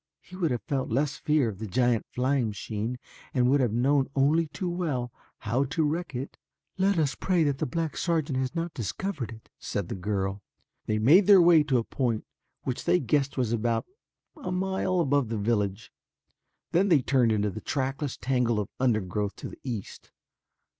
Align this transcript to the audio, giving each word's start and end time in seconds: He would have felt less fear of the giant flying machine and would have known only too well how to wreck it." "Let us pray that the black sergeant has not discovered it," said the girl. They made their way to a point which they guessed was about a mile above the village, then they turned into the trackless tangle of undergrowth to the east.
He 0.19 0.35
would 0.35 0.49
have 0.49 0.63
felt 0.63 0.89
less 0.89 1.17
fear 1.17 1.47
of 1.47 1.59
the 1.59 1.67
giant 1.67 2.07
flying 2.09 2.47
machine 2.47 2.97
and 3.35 3.47
would 3.51 3.59
have 3.59 3.71
known 3.71 4.09
only 4.15 4.47
too 4.47 4.67
well 4.67 5.11
how 5.41 5.63
to 5.65 5.83
wreck 5.83 6.15
it." 6.15 6.39
"Let 6.79 6.97
us 6.97 7.13
pray 7.13 7.43
that 7.43 7.59
the 7.59 7.67
black 7.67 7.95
sergeant 7.95 8.39
has 8.39 8.55
not 8.55 8.73
discovered 8.73 9.29
it," 9.31 9.47
said 9.59 9.89
the 9.89 9.93
girl. 9.93 10.41
They 10.87 10.97
made 10.97 11.27
their 11.27 11.39
way 11.39 11.61
to 11.65 11.77
a 11.77 11.83
point 11.83 12.25
which 12.63 12.85
they 12.85 12.99
guessed 12.99 13.37
was 13.37 13.51
about 13.53 13.85
a 14.35 14.51
mile 14.51 15.01
above 15.01 15.29
the 15.29 15.37
village, 15.37 15.91
then 16.71 16.89
they 16.89 17.03
turned 17.03 17.31
into 17.31 17.51
the 17.51 17.61
trackless 17.61 18.17
tangle 18.17 18.59
of 18.59 18.69
undergrowth 18.79 19.35
to 19.35 19.49
the 19.49 19.59
east. 19.63 20.09